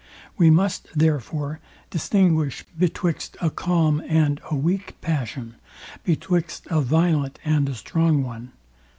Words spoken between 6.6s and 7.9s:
a violent and a